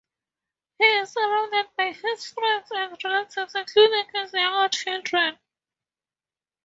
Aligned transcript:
He 0.79 0.83
is 0.83 1.11
surrounded 1.11 1.67
by 1.77 1.91
his 1.91 2.25
friends 2.25 2.71
and 2.71 3.03
relatives, 3.03 3.53
including 3.53 4.05
his 4.11 4.33
younger 4.33 4.69
children. 4.69 5.37